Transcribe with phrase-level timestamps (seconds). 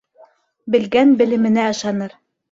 [0.75, 2.17] Белгән белеменә ышаныр